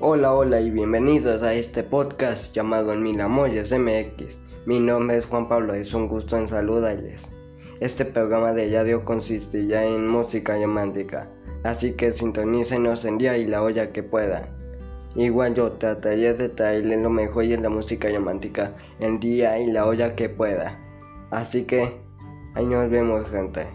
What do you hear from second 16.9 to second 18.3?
lo mejor de la música